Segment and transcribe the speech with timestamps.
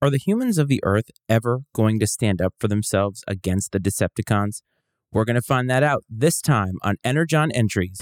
[0.00, 3.80] Are the humans of the Earth ever going to stand up for themselves against the
[3.80, 4.62] Decepticons?
[5.12, 8.00] We're going to find that out this time on Energon Entries.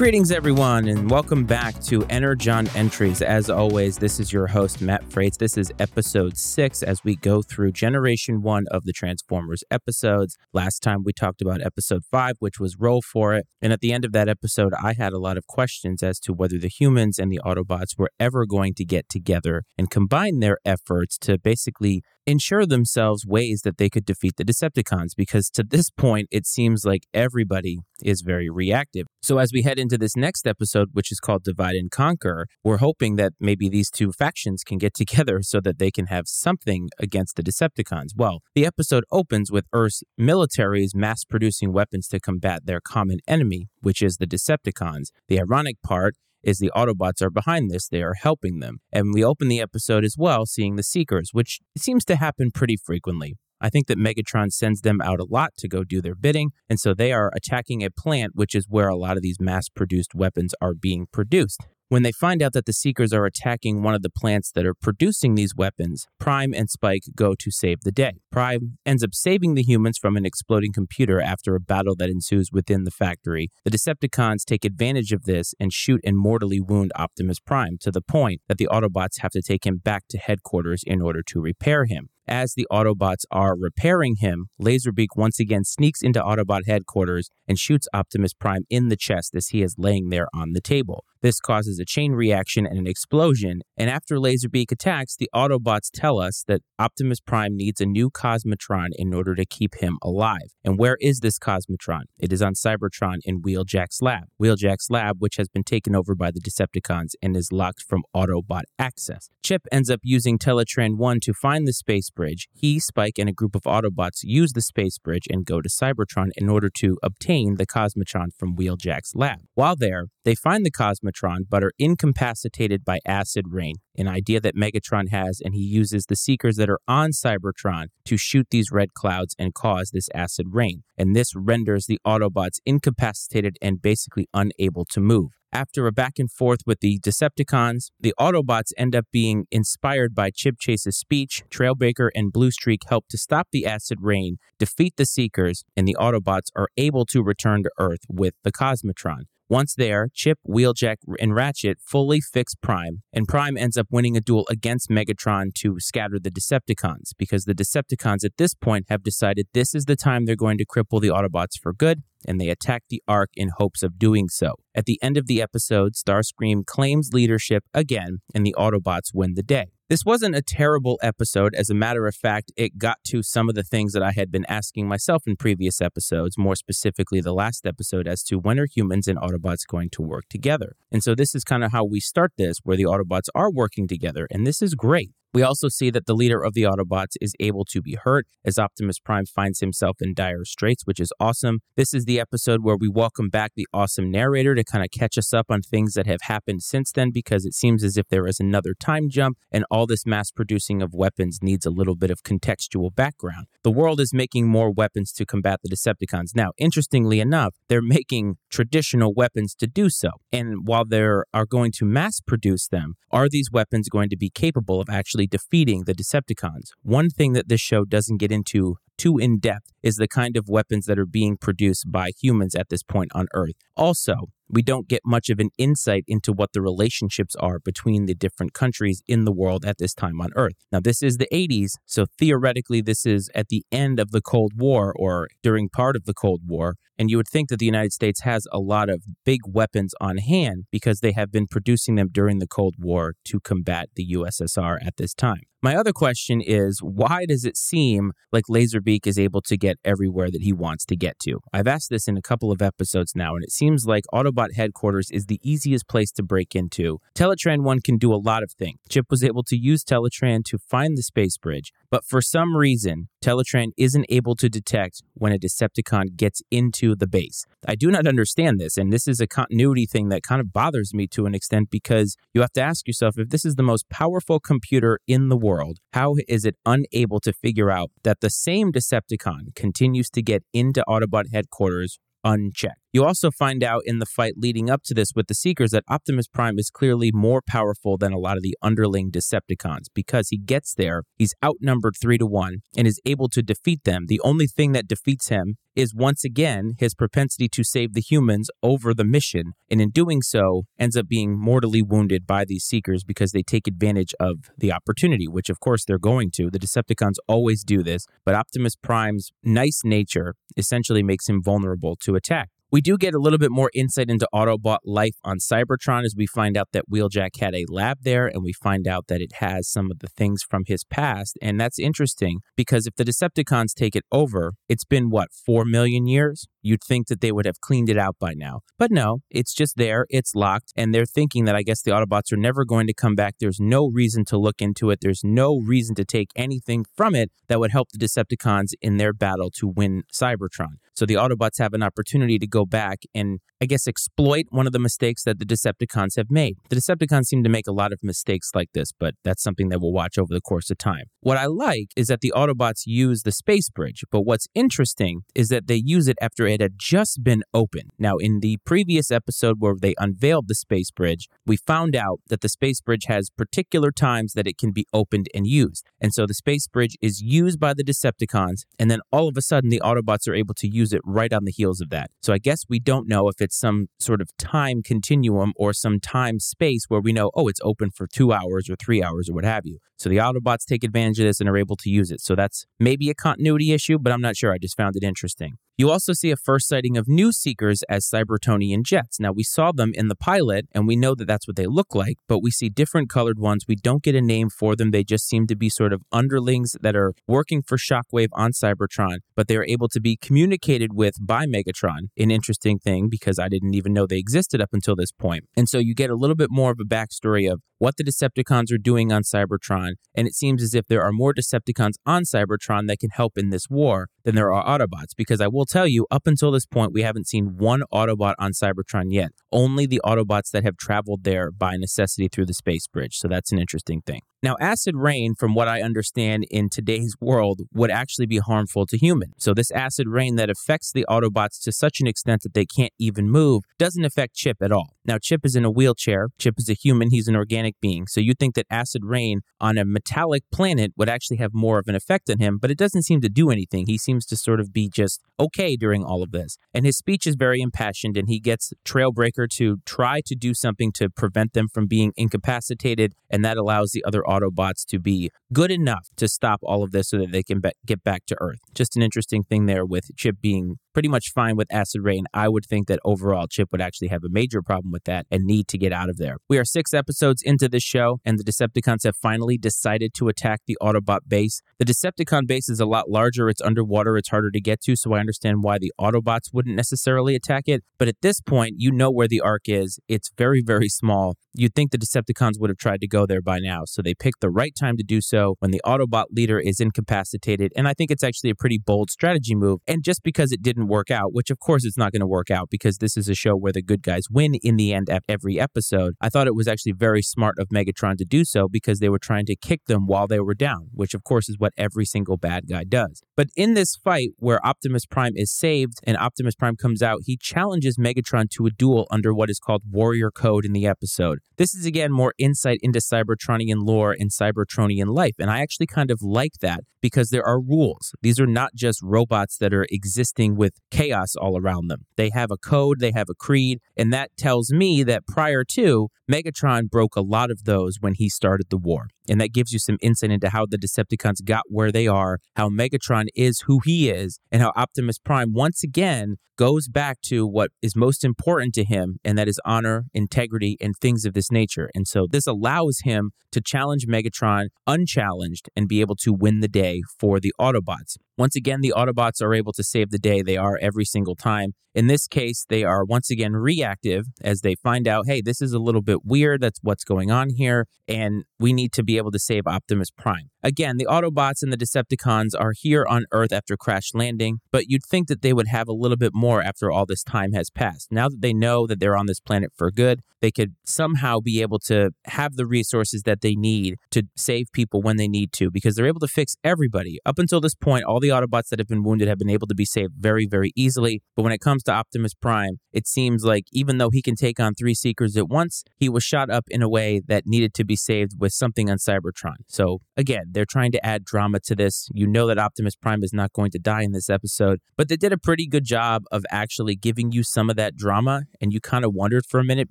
[0.00, 3.20] Greetings, everyone, and welcome back to Energon Entries.
[3.20, 5.36] As always, this is your host, Matt Frates.
[5.36, 10.38] This is episode six as we go through generation one of the Transformers episodes.
[10.54, 13.46] Last time we talked about episode five, which was Roll for It.
[13.60, 16.32] And at the end of that episode, I had a lot of questions as to
[16.32, 20.56] whether the humans and the Autobots were ever going to get together and combine their
[20.64, 25.90] efforts to basically ensure themselves ways that they could defeat the Decepticons because to this
[25.90, 29.06] point, it seems like everybody is very reactive.
[29.20, 32.78] So, as we head into this next episode, which is called Divide and Conquer, we're
[32.78, 36.88] hoping that maybe these two factions can get together so that they can have something
[36.98, 38.10] against the Decepticons.
[38.16, 43.68] Well, the episode opens with Earth's militaries mass producing weapons to combat their common enemy,
[43.80, 45.08] which is the Decepticons.
[45.28, 47.88] The ironic part is the Autobots are behind this.
[47.88, 48.78] They are helping them.
[48.92, 52.76] And we open the episode as well seeing the Seekers, which seems to happen pretty
[52.76, 53.36] frequently.
[53.60, 56.80] I think that Megatron sends them out a lot to go do their bidding, and
[56.80, 60.14] so they are attacking a plant, which is where a lot of these mass produced
[60.14, 61.66] weapons are being produced.
[61.90, 64.74] When they find out that the Seekers are attacking one of the plants that are
[64.74, 68.12] producing these weapons, Prime and Spike go to save the day.
[68.30, 72.50] Prime ends up saving the humans from an exploding computer after a battle that ensues
[72.52, 73.48] within the factory.
[73.64, 78.00] The Decepticons take advantage of this and shoot and mortally wound Optimus Prime to the
[78.00, 81.86] point that the Autobots have to take him back to headquarters in order to repair
[81.86, 82.08] him.
[82.30, 87.88] As the Autobots are repairing him, Laserbeak once again sneaks into Autobot headquarters and shoots
[87.92, 91.04] Optimus Prime in the chest as he is laying there on the table.
[91.22, 96.18] This causes a chain reaction and an explosion, and after Laserbeak attacks, the Autobots tell
[96.18, 100.54] us that Optimus Prime needs a new Cosmotron in order to keep him alive.
[100.64, 102.04] And where is this Cosmotron?
[102.18, 104.24] It is on Cybertron in Wheeljack's lab.
[104.40, 108.62] Wheeljack's lab, which has been taken over by the Decepticons and is locked from Autobot
[108.78, 109.28] access.
[109.42, 112.48] Chip ends up using Teletran 1 to find the space bridge.
[112.52, 116.30] He, Spike, and a group of Autobots use the space bridge and go to Cybertron
[116.36, 119.40] in order to obtain the Cosmotron from Wheeljack's lab.
[119.54, 124.56] While there, they find the Cosmotron but are incapacitated by acid rain, an idea that
[124.56, 128.94] Megatron has, and he uses the Seekers that are on Cybertron to shoot these red
[128.94, 130.82] clouds and cause this acid rain.
[130.98, 135.30] And this renders the Autobots incapacitated and basically unable to move.
[135.52, 140.30] After a back and forth with the Decepticons, the Autobots end up being inspired by
[140.30, 141.42] Chip Chase's speech.
[141.50, 145.96] Trailbreaker and Blue Streak help to stop the acid rain, defeat the Seekers, and the
[145.98, 149.24] Autobots are able to return to Earth with the Cosmotron.
[149.50, 154.20] Once there, Chip, Wheeljack, and Ratchet fully fix Prime, and Prime ends up winning a
[154.20, 159.48] duel against Megatron to scatter the Decepticons, because the Decepticons at this point have decided
[159.52, 162.84] this is the time they're going to cripple the Autobots for good, and they attack
[162.90, 164.54] the Ark in hopes of doing so.
[164.72, 169.42] At the end of the episode, Starscream claims leadership again, and the Autobots win the
[169.42, 169.72] day.
[169.90, 171.52] This wasn't a terrible episode.
[171.52, 174.30] As a matter of fact, it got to some of the things that I had
[174.30, 178.68] been asking myself in previous episodes, more specifically the last episode, as to when are
[178.72, 180.76] humans and Autobots going to work together.
[180.92, 183.88] And so this is kind of how we start this, where the Autobots are working
[183.88, 185.10] together, and this is great.
[185.32, 188.58] We also see that the leader of the Autobots is able to be hurt as
[188.58, 191.60] Optimus Prime finds himself in dire straits, which is awesome.
[191.76, 195.16] This is the episode where we welcome back the awesome narrator to kind of catch
[195.16, 198.26] us up on things that have happened since then because it seems as if there
[198.26, 202.10] is another time jump and all this mass producing of weapons needs a little bit
[202.10, 203.46] of contextual background.
[203.62, 206.34] The world is making more weapons to combat the Decepticons.
[206.34, 210.10] Now, interestingly enough, they're making traditional weapons to do so.
[210.32, 214.30] And while they are going to mass produce them, are these weapons going to be
[214.30, 216.70] capable of actually defeating the Decepticons?
[216.82, 220.50] One thing that this show doesn't get into too in depth is the kind of
[220.50, 223.54] weapons that are being produced by humans at this point on Earth.
[223.74, 228.14] Also, we don't get much of an insight into what the relationships are between the
[228.14, 230.66] different countries in the world at this time on Earth.
[230.70, 234.52] Now, this is the 80s, so theoretically, this is at the end of the Cold
[234.54, 236.74] War or during part of the Cold War.
[236.98, 240.18] And you would think that the United States has a lot of big weapons on
[240.18, 244.76] hand because they have been producing them during the Cold War to combat the USSR
[244.86, 245.44] at this time.
[245.62, 250.30] My other question is why does it seem like Laserbeak is able to get everywhere
[250.30, 251.40] that he wants to get to?
[251.52, 255.10] I've asked this in a couple of episodes now, and it seems like Autobot headquarters
[255.10, 256.98] is the easiest place to break into.
[257.14, 258.78] Teletran 1 can do a lot of things.
[258.88, 263.09] Chip was able to use Teletran to find the space bridge, but for some reason,
[263.22, 267.44] Teletran isn't able to detect when a Decepticon gets into the base.
[267.66, 270.94] I do not understand this, and this is a continuity thing that kind of bothers
[270.94, 273.88] me to an extent because you have to ask yourself if this is the most
[273.90, 278.72] powerful computer in the world, how is it unable to figure out that the same
[278.72, 282.80] Decepticon continues to get into Autobot headquarters unchecked.
[282.92, 285.84] You also find out in the fight leading up to this with the Seekers that
[285.88, 290.38] Optimus Prime is clearly more powerful than a lot of the underling Decepticons because he
[290.38, 294.06] gets there, he's outnumbered three to one, and is able to defeat them.
[294.08, 298.50] The only thing that defeats him is once again his propensity to save the humans
[298.60, 303.04] over the mission, and in doing so, ends up being mortally wounded by these Seekers
[303.04, 306.50] because they take advantage of the opportunity, which of course they're going to.
[306.50, 312.16] The Decepticons always do this, but Optimus Prime's nice nature essentially makes him vulnerable to
[312.16, 312.48] attack.
[312.72, 316.28] We do get a little bit more insight into Autobot life on Cybertron as we
[316.28, 319.68] find out that Wheeljack had a lab there and we find out that it has
[319.68, 321.36] some of the things from his past.
[321.42, 326.06] And that's interesting because if the Decepticons take it over, it's been what, four million
[326.06, 326.46] years?
[326.62, 328.60] You'd think that they would have cleaned it out by now.
[328.78, 332.32] But no, it's just there, it's locked, and they're thinking that I guess the Autobots
[332.32, 333.36] are never going to come back.
[333.40, 337.30] There's no reason to look into it, there's no reason to take anything from it
[337.48, 340.76] that would help the Decepticons in their battle to win Cybertron.
[340.94, 344.72] So the Autobots have an opportunity to go back and, I guess, exploit one of
[344.72, 346.56] the mistakes that the Decepticons have made.
[346.70, 349.80] The Decepticons seem to make a lot of mistakes like this, but that's something that
[349.82, 351.04] we'll watch over the course of time.
[351.20, 355.48] What I like is that the Autobots use the space bridge, but what's interesting is
[355.48, 357.90] that they use it after it had just been opened.
[357.98, 362.40] Now, in the previous episode where they unveiled the space bridge, we found out that
[362.40, 365.84] the space bridge has particular times that it can be opened and used.
[366.00, 369.42] And so the space bridge is used by the Decepticons, and then all of a
[369.42, 372.10] sudden the Autobots are able to use it right on the heels of that.
[372.22, 376.00] So I guess we don't know if it's some sort of time continuum or some
[376.00, 379.34] time space where we know, oh, it's open for two hours or three hours or
[379.34, 379.78] what have you.
[379.96, 382.20] So the Autobots take advantage of this and are able to use it.
[382.20, 384.52] So that's maybe a continuity issue, but I'm not sure.
[384.52, 385.58] I just found it interesting.
[385.80, 389.18] You also see a first sighting of new Seekers as Cybertronian jets.
[389.18, 391.94] Now, we saw them in the pilot, and we know that that's what they look
[391.94, 393.64] like, but we see different colored ones.
[393.66, 394.90] We don't get a name for them.
[394.90, 399.20] They just seem to be sort of underlings that are working for Shockwave on Cybertron,
[399.34, 402.10] but they are able to be communicated with by Megatron.
[402.18, 405.44] An interesting thing because I didn't even know they existed up until this point.
[405.56, 408.70] And so you get a little bit more of a backstory of what the Decepticons
[408.70, 412.86] are doing on Cybertron, and it seems as if there are more Decepticons on Cybertron
[412.88, 416.06] that can help in this war than there are Autobots, because I will tell you,
[416.10, 419.30] up until this point, we haven't seen one Autobot on Cybertron yet.
[419.50, 423.14] Only the Autobots that have traveled there by necessity through the space bridge.
[423.14, 424.20] So that's an interesting thing.
[424.42, 428.96] Now, acid rain, from what I understand in today's world, would actually be harmful to
[428.96, 429.34] humans.
[429.36, 432.94] So, this acid rain that affects the Autobots to such an extent that they can't
[432.98, 434.96] even move doesn't affect Chip at all.
[435.04, 436.28] Now, Chip is in a wheelchair.
[436.38, 437.10] Chip is a human.
[437.10, 438.06] He's an organic being.
[438.06, 441.88] So, you'd think that acid rain on a metallic planet would actually have more of
[441.88, 443.86] an effect on him, but it doesn't seem to do anything.
[443.86, 446.56] He seems to sort of be just okay during all of this.
[446.74, 450.92] And his speech is very impassioned, and he gets Trailbreaker to try to do something
[450.92, 455.70] to prevent them from being incapacitated, and that allows the other Autobots to be good
[455.70, 458.60] enough to stop all of this so that they can be- get back to Earth.
[458.74, 462.24] Just an interesting thing there with Chip being pretty much fine with acid rain.
[462.34, 465.44] I would think that overall Chip would actually have a major problem with that and
[465.44, 466.36] need to get out of there.
[466.48, 470.60] We are six episodes into this show, and the Decepticons have finally decided to attack
[470.66, 471.62] the Autobot base.
[471.78, 475.14] The Decepticon base is a lot larger, it's underwater, it's harder to get to, so
[475.14, 477.82] I understand why the Autobots wouldn't necessarily attack it.
[477.98, 479.98] But at this point, you know where the ark is.
[480.08, 481.36] It's very, very small.
[481.54, 484.40] You'd think the Decepticons would have tried to go there by now, so they picked
[484.40, 488.10] the right time to do so when the Autobot leader is incapacitated, and I think
[488.10, 489.80] it's actually a pretty bold strategy move.
[489.86, 492.50] And just because it didn't work out, which of course it's not going to work
[492.50, 495.22] out because this is a show where the good guys win in the end at
[495.28, 498.98] every episode, I thought it was actually very smart of Megatron to do so because
[498.98, 501.72] they were trying to kick them while they were down, which of course is what
[501.76, 503.22] every single bad guy does.
[503.36, 507.36] But in this fight where Optimus Prime is saved and Optimus Prime comes out, he
[507.36, 511.38] challenges Megatron to a duel under what is called Warrior Code in the episode.
[511.56, 516.10] This is again more insight into Cybertronian lore and Cybertronian life, and I actually kind
[516.10, 518.12] of like that because there are rules.
[518.22, 522.06] These are not just robots that are existing with chaos all around them.
[522.16, 526.08] They have a code, they have a creed, and that tells me that prior to,
[526.30, 529.08] Megatron broke a lot of those when he started the war.
[529.30, 532.68] And that gives you some insight into how the Decepticons got where they are, how
[532.68, 537.70] Megatron is who he is, and how Optimus Prime once again goes back to what
[537.80, 541.88] is most important to him, and that is honor, integrity, and things of this nature.
[541.94, 546.68] And so this allows him to challenge Megatron unchallenged and be able to win the
[546.68, 548.18] day for the Autobots.
[548.36, 550.42] Once again, the Autobots are able to save the day.
[550.42, 551.72] They are every single time.
[551.94, 555.72] In this case, they are once again reactive as they find out, hey, this is
[555.72, 556.60] a little bit weird.
[556.60, 557.86] That's what's going on here.
[558.06, 560.50] And we need to be able to save Optimus Prime.
[560.62, 565.04] Again, the Autobots and the Decepticons are here on Earth after crash landing, but you'd
[565.04, 568.08] think that they would have a little bit more after all this time has passed.
[568.10, 571.62] Now that they know that they're on this planet for good, they could somehow be
[571.62, 575.70] able to have the resources that they need to save people when they need to
[575.70, 577.18] because they're able to fix everybody.
[577.24, 579.74] Up until this point, all the Autobots that have been wounded have been able to
[579.74, 581.22] be saved very, very easily.
[581.36, 584.58] But when it comes to Optimus Prime, it seems like even though he can take
[584.58, 587.84] on three Seekers at once, he was shot up in a way that needed to
[587.84, 589.56] be saved with something on Cybertron.
[589.66, 592.08] So again, they're trying to add drama to this.
[592.14, 595.16] You know that Optimus Prime is not going to die in this episode, but they
[595.16, 598.42] did a pretty good job of actually giving you some of that drama.
[598.60, 599.90] And you kind of wondered for a minute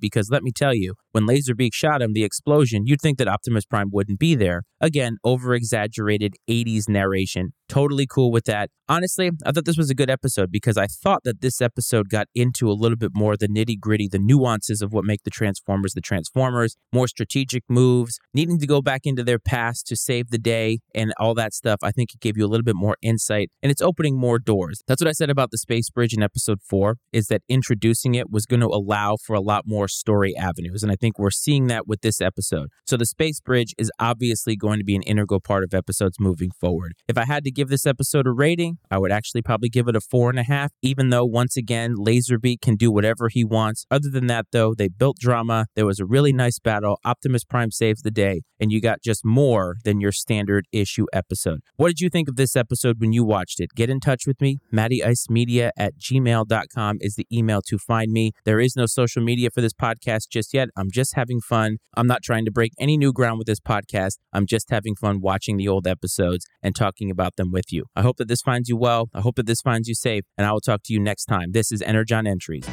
[0.00, 3.64] because let me tell you, when Laserbeak shot him, the explosion, you'd think that Optimus
[3.64, 4.62] Prime wouldn't be there.
[4.80, 7.52] Again, over exaggerated 80s narration.
[7.68, 8.70] Totally cool with that.
[8.88, 12.26] Honestly, I thought this was a good episode because I thought that this episode got
[12.34, 15.92] into a little bit more the nitty gritty, the nuances of what make the Transformers
[15.92, 20.38] the Transformers, more strategic moves, needing to go back into their past to save the
[20.38, 21.78] day, and all that stuff.
[21.82, 24.82] I think it gave you a little bit more insight and it's opening more doors.
[24.88, 28.30] That's what I said about the Space Bridge in episode four, is that introducing it
[28.30, 30.82] was going to allow for a lot more story avenues.
[30.82, 32.68] And I think we're seeing that with this episode.
[32.86, 36.50] So the Space Bridge is obviously going to be an integral part of episodes moving
[36.50, 36.92] forward.
[37.08, 39.96] If I had to give this episode a rating, I would actually probably give it
[39.96, 43.86] a four and a half, even though once again, Laserbeak can do whatever he wants.
[43.90, 45.66] Other than that, though, they built drama.
[45.74, 46.98] There was a really nice battle.
[47.04, 51.60] Optimus Prime saves the day, and you got just more than your standard issue episode.
[51.76, 53.70] What did you think of this episode when you watched it?
[53.74, 54.58] Get in touch with me.
[54.72, 58.32] MattyIceMedia at gmail.com is the email to find me.
[58.44, 60.68] There is no social media for this podcast just yet.
[60.76, 61.78] I'm just having fun.
[61.96, 64.18] I'm not trying to break any new ground with this podcast.
[64.32, 67.84] I'm just having fun watching the old episodes and talking about them with you.
[67.96, 69.08] I hope that this finds you well.
[69.14, 71.52] I hope that this finds you safe, and I will talk to you next time.
[71.52, 72.68] This is Energon Entries.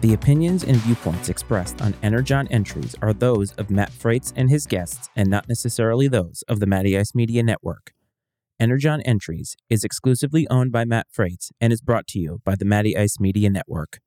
[0.00, 4.64] The opinions and viewpoints expressed on Energon entries are those of Matt Frates and his
[4.64, 7.92] guests and not necessarily those of the Matty Ice Media Network.
[8.60, 12.64] Energon Entries is exclusively owned by Matt Frates and is brought to you by the
[12.64, 13.98] Matty Ice Media Network.